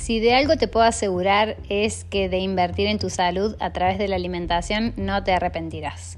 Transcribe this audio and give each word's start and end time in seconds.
Si 0.00 0.18
de 0.18 0.34
algo 0.34 0.56
te 0.56 0.66
puedo 0.66 0.86
asegurar 0.86 1.58
es 1.68 2.04
que 2.04 2.30
de 2.30 2.38
invertir 2.38 2.86
en 2.86 2.98
tu 2.98 3.10
salud 3.10 3.54
a 3.60 3.70
través 3.74 3.98
de 3.98 4.08
la 4.08 4.16
alimentación 4.16 4.94
no 4.96 5.22
te 5.24 5.32
arrepentirás. 5.32 6.16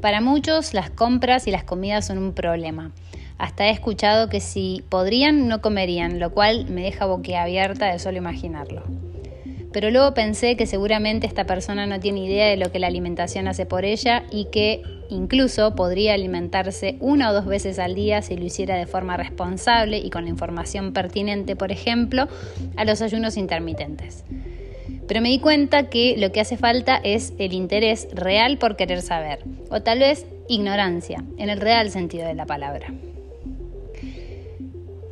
Para 0.00 0.20
muchos 0.20 0.74
las 0.74 0.90
compras 0.90 1.46
y 1.46 1.52
las 1.52 1.62
comidas 1.62 2.04
son 2.04 2.18
un 2.18 2.34
problema. 2.34 2.90
Hasta 3.38 3.68
he 3.68 3.70
escuchado 3.70 4.28
que 4.28 4.40
si 4.40 4.84
podrían 4.88 5.46
no 5.46 5.62
comerían, 5.62 6.18
lo 6.18 6.32
cual 6.32 6.66
me 6.68 6.82
deja 6.82 7.06
boquiabierta 7.06 7.86
de 7.92 8.00
solo 8.00 8.18
imaginarlo. 8.18 8.82
Pero 9.72 9.92
luego 9.92 10.12
pensé 10.12 10.56
que 10.56 10.66
seguramente 10.66 11.28
esta 11.28 11.44
persona 11.44 11.86
no 11.86 12.00
tiene 12.00 12.26
idea 12.26 12.48
de 12.48 12.56
lo 12.56 12.72
que 12.72 12.80
la 12.80 12.88
alimentación 12.88 13.46
hace 13.46 13.66
por 13.66 13.84
ella 13.84 14.24
y 14.32 14.46
que 14.46 14.82
incluso 15.12 15.74
podría 15.74 16.14
alimentarse 16.14 16.96
una 17.00 17.30
o 17.30 17.32
dos 17.32 17.46
veces 17.46 17.78
al 17.78 17.94
día 17.94 18.22
si 18.22 18.36
lo 18.36 18.44
hiciera 18.44 18.76
de 18.76 18.86
forma 18.86 19.16
responsable 19.16 19.98
y 19.98 20.10
con 20.10 20.24
la 20.24 20.30
información 20.30 20.92
pertinente, 20.92 21.56
por 21.56 21.70
ejemplo, 21.70 22.28
a 22.76 22.84
los 22.84 23.02
ayunos 23.02 23.36
intermitentes. 23.36 24.24
Pero 25.06 25.20
me 25.20 25.28
di 25.28 25.40
cuenta 25.40 25.88
que 25.90 26.16
lo 26.16 26.32
que 26.32 26.40
hace 26.40 26.56
falta 26.56 26.96
es 26.96 27.34
el 27.38 27.52
interés 27.52 28.08
real 28.12 28.58
por 28.58 28.76
querer 28.76 29.02
saber, 29.02 29.40
o 29.70 29.82
tal 29.82 29.98
vez 29.98 30.26
ignorancia, 30.48 31.24
en 31.38 31.50
el 31.50 31.60
real 31.60 31.90
sentido 31.90 32.26
de 32.26 32.34
la 32.34 32.46
palabra 32.46 32.92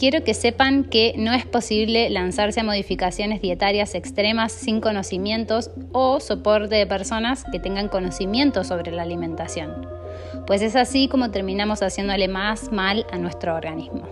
quiero 0.00 0.24
que 0.24 0.32
sepan 0.32 0.84
que 0.84 1.12
no 1.18 1.34
es 1.34 1.44
posible 1.44 2.08
lanzarse 2.08 2.60
a 2.60 2.64
modificaciones 2.64 3.42
dietarias 3.42 3.94
extremas 3.94 4.50
sin 4.50 4.80
conocimientos 4.80 5.70
o 5.92 6.20
soporte 6.20 6.76
de 6.76 6.86
personas 6.86 7.44
que 7.52 7.58
tengan 7.58 7.88
conocimiento 7.88 8.64
sobre 8.64 8.92
la 8.92 9.02
alimentación, 9.02 9.86
pues 10.46 10.62
es 10.62 10.74
así 10.74 11.06
como 11.08 11.30
terminamos 11.30 11.82
haciéndole 11.82 12.28
más 12.28 12.72
mal 12.72 13.04
a 13.12 13.18
nuestro 13.18 13.54
organismo. 13.54 14.08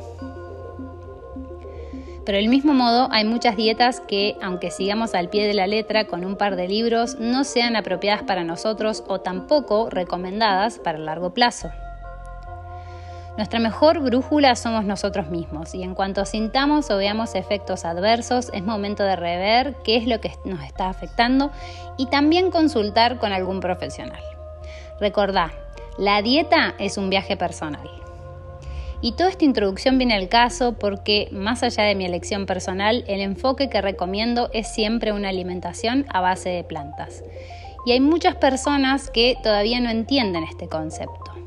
Pero 2.27 2.37
del 2.37 2.51
mismo 2.51 2.74
modo 2.74 3.09
hay 3.10 3.24
muchas 3.24 3.57
dietas 3.57 4.01
que, 4.01 4.37
aunque 4.43 4.70
sigamos 4.70 5.15
al 5.15 5.30
pie 5.30 5.46
de 5.46 5.54
la 5.54 5.66
letra 5.66 6.07
con 6.07 6.23
un 6.26 6.37
par 6.37 6.57
de 6.57 6.68
libros, 6.68 7.16
no 7.18 7.45
sean 7.45 7.76
apropiadas 7.76 8.24
para 8.24 8.45
nosotros 8.45 9.02
o 9.09 9.23
tampoco 9.23 9.88
recomendadas 9.88 10.79
para 10.79 10.98
el 10.98 11.07
largo 11.07 11.32
plazo. 11.32 11.70
Nuestra 13.39 13.61
mejor 13.61 14.01
brújula 14.01 14.57
somos 14.57 14.85
nosotros 14.85 15.31
mismos 15.31 15.73
y 15.73 15.85
en 15.85 15.95
cuanto 15.95 16.25
sintamos 16.25 16.91
o 16.91 16.97
veamos 16.97 17.37
efectos 17.37 17.85
adversos 17.85 18.51
es 18.53 18.65
momento 18.65 19.05
de 19.05 19.15
rever 19.15 19.77
qué 19.85 19.97
es 19.97 20.09
lo 20.09 20.21
que 20.21 20.33
nos 20.45 20.61
está 20.65 20.89
afectando 20.89 21.53
y 21.97 22.07
también 22.07 22.51
consultar 22.51 23.19
con 23.19 23.33
algún 23.33 23.61
profesional. 23.61 24.21
Recordá, 24.99 25.53
la 25.99 26.21
dieta 26.21 26.75
es 26.81 26.99
un 26.99 27.11
viaje 27.11 27.37
personal. 27.37 27.89
Y 29.03 29.13
toda 29.13 29.31
esta 29.31 29.45
introducción 29.45 29.99
viene 29.99 30.16
al 30.16 30.29
caso 30.29 30.73
porque, 30.73 31.29
más 31.31 31.63
allá 31.63 31.85
de 31.85 31.95
mi 31.95 32.07
elección 32.07 32.45
personal, 32.45 33.05
el 33.07 33.21
enfoque 33.21 33.71
que 33.71 33.81
recomiendo 33.81 34.51
es 34.53 34.66
siempre 34.66 35.13
una 35.13 35.29
alimentación 35.29 36.07
a 36.09 36.21
base 36.21 36.49
de 36.49 36.65
plantas. 36.65 37.23
Y 37.87 37.93
hay 37.93 38.01
muchas 38.01 38.35
personas 38.35 39.11
que 39.11 39.37
todavía 39.45 39.79
no 39.79 39.91
entienden 39.91 40.43
este 40.43 40.66
concepto. 40.66 41.39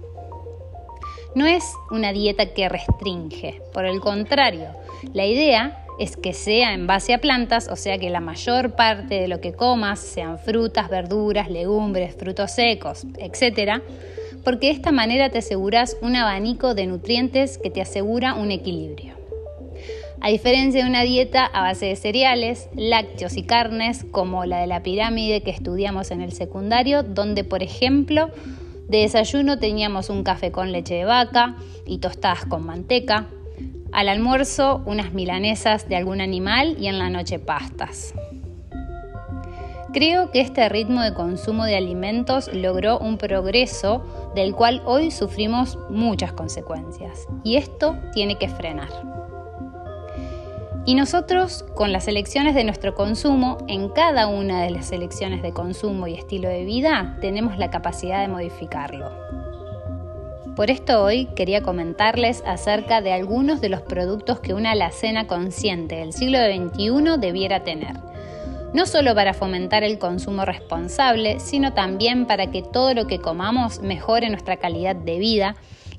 No 1.33 1.45
es 1.45 1.63
una 1.89 2.11
dieta 2.11 2.47
que 2.47 2.67
restringe, 2.67 3.61
por 3.73 3.85
el 3.85 4.01
contrario, 4.01 4.67
la 5.13 5.25
idea 5.25 5.85
es 5.97 6.17
que 6.17 6.33
sea 6.33 6.73
en 6.73 6.87
base 6.87 7.13
a 7.13 7.19
plantas, 7.19 7.69
o 7.69 7.75
sea 7.75 7.97
que 7.97 8.09
la 8.09 8.19
mayor 8.19 8.75
parte 8.75 9.21
de 9.21 9.27
lo 9.27 9.39
que 9.39 9.53
comas 9.53 9.99
sean 9.99 10.39
frutas, 10.39 10.89
verduras, 10.89 11.49
legumbres, 11.49 12.15
frutos 12.15 12.51
secos, 12.51 13.05
etc., 13.17 13.81
porque 14.43 14.67
de 14.67 14.73
esta 14.73 14.91
manera 14.91 15.29
te 15.29 15.37
aseguras 15.37 15.95
un 16.01 16.15
abanico 16.15 16.73
de 16.73 16.87
nutrientes 16.87 17.59
que 17.59 17.69
te 17.69 17.81
asegura 17.81 18.33
un 18.33 18.51
equilibrio. 18.51 19.13
A 20.19 20.29
diferencia 20.29 20.83
de 20.83 20.89
una 20.89 21.03
dieta 21.03 21.45
a 21.45 21.61
base 21.61 21.87
de 21.87 21.95
cereales, 21.95 22.69
lácteos 22.75 23.37
y 23.37 23.43
carnes, 23.43 24.05
como 24.11 24.45
la 24.45 24.59
de 24.59 24.67
la 24.67 24.83
pirámide 24.83 25.41
que 25.41 25.51
estudiamos 25.51 26.11
en 26.11 26.21
el 26.21 26.31
secundario, 26.31 27.03
donde 27.03 27.43
por 27.43 27.63
ejemplo 27.63 28.29
de 28.91 28.97
desayuno 28.97 29.57
teníamos 29.57 30.09
un 30.09 30.23
café 30.23 30.51
con 30.51 30.73
leche 30.73 30.95
de 30.95 31.05
vaca 31.05 31.55
y 31.85 31.99
tostadas 31.99 32.45
con 32.45 32.65
manteca. 32.65 33.27
Al 33.93 34.09
almuerzo 34.09 34.81
unas 34.85 35.13
milanesas 35.13 35.87
de 35.87 35.95
algún 35.95 36.19
animal 36.19 36.75
y 36.77 36.87
en 36.87 36.99
la 36.99 37.09
noche 37.09 37.39
pastas. 37.39 38.13
Creo 39.93 40.31
que 40.31 40.41
este 40.41 40.67
ritmo 40.67 41.01
de 41.01 41.13
consumo 41.13 41.63
de 41.63 41.77
alimentos 41.77 42.53
logró 42.53 42.99
un 42.99 43.17
progreso 43.17 44.03
del 44.35 44.53
cual 44.53 44.81
hoy 44.85 45.09
sufrimos 45.09 45.79
muchas 45.89 46.33
consecuencias 46.33 47.27
y 47.45 47.55
esto 47.55 47.97
tiene 48.13 48.37
que 48.37 48.49
frenar. 48.49 49.20
Y 50.83 50.95
nosotros, 50.95 51.63
con 51.75 51.91
las 51.91 52.07
elecciones 52.07 52.55
de 52.55 52.63
nuestro 52.63 52.95
consumo, 52.95 53.59
en 53.67 53.89
cada 53.89 54.25
una 54.25 54.63
de 54.63 54.71
las 54.71 54.91
elecciones 54.91 55.43
de 55.43 55.53
consumo 55.53 56.07
y 56.07 56.15
estilo 56.15 56.49
de 56.49 56.65
vida, 56.65 57.17
tenemos 57.21 57.59
la 57.59 57.69
capacidad 57.69 58.19
de 58.19 58.27
modificarlo. 58.27 59.11
Por 60.55 60.71
esto 60.71 61.03
hoy 61.03 61.27
quería 61.35 61.61
comentarles 61.61 62.43
acerca 62.47 62.99
de 62.99 63.13
algunos 63.13 63.61
de 63.61 63.69
los 63.69 63.81
productos 63.81 64.39
que 64.39 64.55
una 64.55 64.71
alacena 64.71 65.27
consciente 65.27 65.97
del 65.97 66.13
siglo 66.13 66.39
XXI 66.39 67.19
debiera 67.19 67.63
tener. 67.63 67.97
No 68.73 68.87
solo 68.87 69.13
para 69.13 69.35
fomentar 69.35 69.83
el 69.83 69.99
consumo 69.99 70.45
responsable, 70.45 71.39
sino 71.39 71.73
también 71.73 72.25
para 72.25 72.47
que 72.49 72.63
todo 72.63 72.95
lo 72.95 73.05
que 73.05 73.19
comamos 73.19 73.81
mejore 73.81 74.31
nuestra 74.31 74.57
calidad 74.57 74.95
de 74.95 75.19
vida 75.19 75.55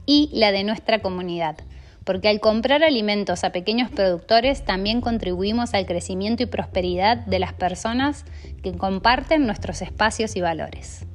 y 0.07 0.29
la 0.33 0.51
de 0.51 0.65
nuestra 0.65 1.01
comunidad 1.03 1.57
porque 2.05 2.29
al 2.29 2.41
comprar 2.41 2.83
alimentos 2.83 3.45
a 3.45 3.53
pequeños 3.53 3.91
productores 3.91 4.65
también 4.65 5.01
contribuimos 5.01 5.75
al 5.75 5.87
crecimiento 5.87 6.43
y 6.43 6.47
prosperidad 6.47 7.19
de 7.19 7.39
las 7.39 7.53
personas 7.53 8.25
que 8.63 8.73
comparten 8.73 9.47
nuestros 9.47 9.83
espacios 9.83 10.37
y 10.37 10.41
valores. 10.41 11.07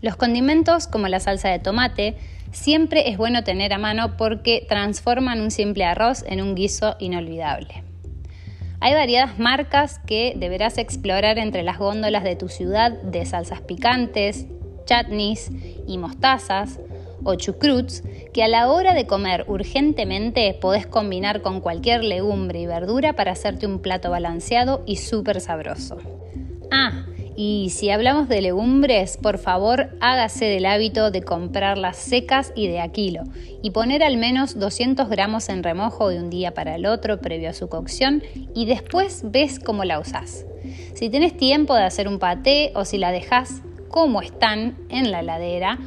Los 0.00 0.16
condimentos 0.16 0.88
como 0.88 1.06
la 1.08 1.20
salsa 1.20 1.48
de 1.48 1.60
tomate 1.60 2.16
siempre 2.50 3.08
es 3.08 3.16
bueno 3.16 3.44
tener 3.44 3.72
a 3.72 3.78
mano 3.78 4.16
porque 4.16 4.66
transforman 4.68 5.40
un 5.40 5.50
simple 5.50 5.84
arroz 5.84 6.24
en 6.26 6.42
un 6.42 6.54
guiso 6.54 6.96
inolvidable. 6.98 7.84
Hay 8.80 8.94
variadas 8.94 9.38
marcas 9.38 10.00
que 10.00 10.34
deberás 10.36 10.76
explorar 10.76 11.38
entre 11.38 11.62
las 11.62 11.78
góndolas 11.78 12.24
de 12.24 12.34
tu 12.34 12.48
ciudad 12.48 12.90
de 12.90 13.24
salsas 13.24 13.60
picantes, 13.60 14.46
chutneys 14.86 15.52
y 15.86 15.98
mostazas, 15.98 16.80
o 17.24 17.34
chucruts 17.34 18.02
que 18.32 18.42
a 18.42 18.48
la 18.48 18.70
hora 18.70 18.94
de 18.94 19.06
comer 19.06 19.44
urgentemente 19.48 20.56
podés 20.60 20.86
combinar 20.86 21.42
con 21.42 21.60
cualquier 21.60 22.04
legumbre 22.04 22.60
y 22.60 22.66
verdura 22.66 23.14
para 23.14 23.32
hacerte 23.32 23.66
un 23.66 23.80
plato 23.80 24.10
balanceado 24.10 24.82
y 24.86 24.96
súper 24.96 25.40
sabroso. 25.40 25.98
Ah, 26.70 27.04
y 27.36 27.70
si 27.70 27.90
hablamos 27.90 28.28
de 28.28 28.42
legumbres, 28.42 29.16
por 29.16 29.38
favor 29.38 29.96
hágase 30.00 30.44
del 30.44 30.66
hábito 30.66 31.10
de 31.10 31.22
comprarlas 31.22 31.96
secas 31.96 32.52
y 32.54 32.68
de 32.68 32.80
a 32.80 32.90
y 32.94 33.70
poner 33.70 34.02
al 34.02 34.16
menos 34.18 34.58
200 34.58 35.08
gramos 35.08 35.48
en 35.48 35.62
remojo 35.62 36.08
de 36.08 36.18
un 36.18 36.28
día 36.28 36.52
para 36.52 36.74
el 36.74 36.84
otro 36.84 37.20
previo 37.20 37.50
a 37.50 37.54
su 37.54 37.68
cocción 37.68 38.22
y 38.54 38.66
después 38.66 39.22
ves 39.24 39.58
cómo 39.58 39.84
la 39.84 39.98
usás. 39.98 40.44
Si 40.94 41.08
tenés 41.08 41.36
tiempo 41.36 41.74
de 41.74 41.84
hacer 41.84 42.06
un 42.06 42.18
paté 42.18 42.72
o 42.74 42.84
si 42.84 42.98
la 42.98 43.12
dejás 43.12 43.62
como 43.88 44.20
están 44.22 44.76
en 44.88 45.10
la 45.10 45.20
heladera, 45.20 45.78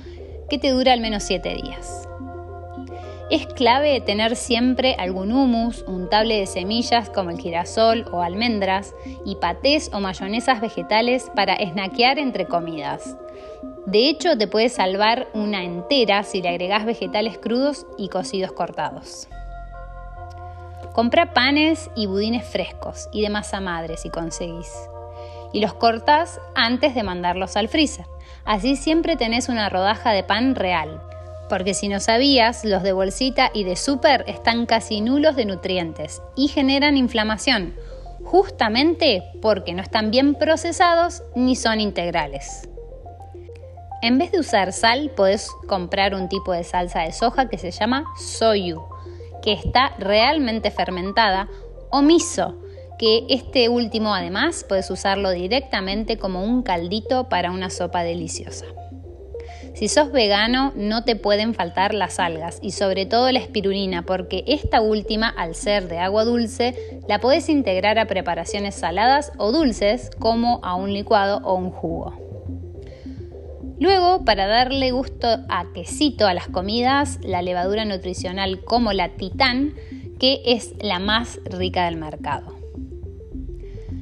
que 0.50 0.57
te 0.57 0.69
dura 0.69 0.94
al 0.94 1.01
menos 1.01 1.23
7 1.23 1.56
días. 1.56 2.07
Es 3.31 3.47
clave 3.47 4.01
tener 4.01 4.35
siempre 4.35 4.95
algún 5.00 5.31
humus, 5.31 5.83
un 5.88 6.09
table 6.09 6.38
de 6.38 6.45
semillas 6.45 7.09
como 7.09 7.31
el 7.31 7.39
girasol 7.39 8.06
o 8.11 8.22
almendras 8.22 8.94
y 9.25 9.38
patés 9.38 9.89
o 9.94 10.00
mayonesas 10.00 10.61
vegetales 10.61 11.31
para 11.35 11.57
snackear 11.57 12.19
entre 12.19 12.45
comidas. 12.45 13.17
De 13.88 14.09
hecho, 14.09 14.38
te 14.38 14.47
puede 14.47 14.69
salvar 14.69 15.28
una 15.33 15.63
entera 15.63 16.22
si 16.22 16.41
le 16.41 16.50
agregás 16.50 16.85
vegetales 16.85 17.39
crudos 17.39 17.88
y 17.97 18.09
cocidos 18.09 18.51
cortados. 18.51 19.27
Compra 20.94 21.33
panes 21.33 21.89
y 21.95 22.06
budines 22.06 22.45
frescos 22.45 23.09
y 23.12 23.21
de 23.21 23.30
masa 23.30 23.59
madre 23.59 23.98
si 23.98 24.09
conseguís. 24.09 24.71
Y 25.56 25.62
los 25.62 25.74
cortás 25.74 26.42
antes 26.54 26.96
de 26.96 27.04
mandarlos 27.04 27.56
al 27.56 27.69
freezer. 27.69 28.06
Así 28.44 28.75
siempre 28.75 29.16
tenés 29.16 29.48
una 29.48 29.69
rodaja 29.69 30.12
de 30.12 30.22
pan 30.22 30.54
real. 30.54 31.02
Porque 31.48 31.74
si 31.74 31.88
no 31.88 32.02
sabías, 32.02 32.66
los 32.66 32.84
de 32.84 32.92
bolsita 32.92 33.52
y 33.54 33.63
de 33.63 33.78
súper 33.78 34.25
están 34.28 34.66
casi 34.66 35.00
nulos 35.00 35.38
de 35.38 35.46
nutrientes 35.46 36.22
y 36.36 36.50
generan 36.50 36.98
inflamación, 36.98 37.74
justamente 38.25 39.24
porque 39.42 39.74
no 39.74 39.81
están 39.81 40.12
bien 40.12 40.36
procesados 40.36 41.24
ni 41.36 41.56
son 41.56 41.80
integrales. 41.80 42.68
En 44.01 44.18
vez 44.18 44.34
de 44.34 44.42
usar 44.42 44.74
sal, 44.74 45.10
podés 45.16 45.50
comprar 45.69 46.16
un 46.16 46.28
tipo 46.28 46.51
de 46.51 46.66
salsa 46.66 47.04
de 47.04 47.13
soja 47.13 47.48
que 47.48 47.58
se 47.58 47.72
llama 47.72 48.04
soyu, 48.18 48.84
que 49.42 49.54
está 49.54 49.94
realmente 50.00 50.69
fermentada, 50.69 51.48
o 51.92 52.01
miso, 52.01 52.58
que 52.97 53.25
este 53.30 53.69
último 53.69 54.13
además 54.13 54.65
puedes 54.68 54.89
usarlo 54.89 55.31
directamente 55.31 56.18
como 56.18 56.44
un 56.44 56.63
caldito 56.63 57.30
para 57.30 57.51
una 57.51 57.69
sopa 57.69 58.03
deliciosa. 58.03 58.65
Si 59.75 59.89
sos 59.89 60.13
vegano, 60.13 60.71
no 60.77 61.03
te 61.03 61.18
pueden 61.18 61.53
faltar 61.53 61.94
las 61.94 62.18
algas 62.19 62.59
y 62.62 62.71
sobre 62.71 63.06
todo 63.06 63.30
la 63.33 63.39
espirulina, 63.39 64.06
porque 64.06 64.45
esta 64.47 64.80
última, 64.80 65.27
al 65.27 65.53
ser 65.53 65.89
de 65.89 66.00
agua 66.00 66.24
dulce, 66.24 67.01
la 67.09 67.19
podés 67.19 67.50
integrar 67.50 68.00
a 68.00 68.07
preparaciones 68.07 68.75
saladas 68.75 69.33
o 69.38 69.51
dulces, 69.51 70.12
como 70.18 70.62
a 70.63 70.75
un 70.75 70.94
licuado 70.94 71.41
o 71.44 71.56
un 71.56 71.71
jugo. 71.71 72.13
Luego, 73.77 74.24
para 74.24 74.48
darle 74.48 74.91
gusto 74.91 75.27
a 75.50 75.65
quesito 75.74 76.25
a 76.25 76.33
las 76.33 76.48
comidas, 76.48 77.19
la 77.21 77.41
levadura 77.41 77.83
nutricional 77.83 78.63
como 78.63 78.94
la 78.94 79.09
titán, 79.18 79.74
que 80.18 80.41
es 80.45 80.74
la 80.80 81.00
más 81.00 81.41
rica 81.44 81.83
del 81.83 81.98
mercado. 81.98 82.64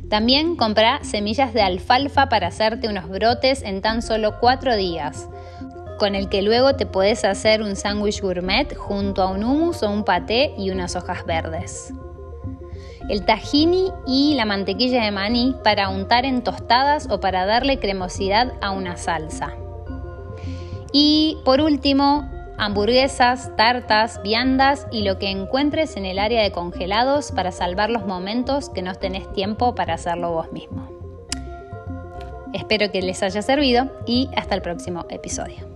También 0.10 0.56
compra 0.56 1.04
semillas 1.04 1.54
de 1.54 1.62
alfalfa 1.62 2.30
para 2.30 2.48
hacerte 2.48 2.88
unos 2.88 3.10
brotes 3.10 3.64
en 3.64 3.82
tan 3.82 4.02
solo 4.02 4.40
4 4.40 4.76
días 4.76 5.28
con 5.98 6.16
el 6.16 6.28
que 6.28 6.42
luego 6.42 6.76
te 6.76 6.86
puedes 6.86 7.24
hacer 7.24 7.62
un 7.62 7.76
sándwich 7.76 8.22
gourmet 8.22 8.76
junto 8.76 9.22
a 9.22 9.32
un 9.32 9.44
hummus 9.44 9.84
o 9.84 9.90
un 9.90 10.04
paté 10.04 10.54
y 10.58 10.70
unas 10.70 10.96
hojas 10.98 11.26
verdes. 11.26 11.94
El 13.10 13.26
tahini 13.26 13.90
y 14.06 14.34
la 14.36 14.46
mantequilla 14.46 15.04
de 15.04 15.12
maní 15.12 15.56
para 15.64 15.90
untar 15.90 16.26
en 16.26 16.44
tostadas 16.44 17.08
o 17.10 17.20
para 17.20 17.46
darle 17.46 17.80
cremosidad 17.80 18.54
a 18.62 18.72
una 18.72 18.98
salsa. 18.98 19.54
Y 20.92 21.38
por 21.44 21.62
último, 21.62 22.30
hamburguesas, 22.58 23.52
tartas, 23.56 24.22
viandas 24.24 24.88
y 24.92 25.04
lo 25.04 25.20
que 25.20 25.30
encuentres 25.30 25.98
en 25.98 26.06
el 26.06 26.20
área 26.20 26.44
de 26.44 26.52
congelados 26.52 27.32
para 27.32 27.52
salvar 27.52 27.90
los 27.90 28.06
momentos 28.06 28.70
que 28.70 28.82
no 28.82 28.96
tenés 28.96 29.32
tiempo 29.34 29.76
para 29.76 29.96
hacerlo 29.96 30.32
vos 30.32 30.52
mismo. 30.52 30.90
Espero 32.54 32.92
que 32.92 33.02
les 33.02 33.24
haya 33.24 33.42
servido 33.42 33.92
y 34.06 34.30
hasta 34.36 34.56
el 34.56 34.62
próximo 34.62 35.06
episodio. 35.10 35.73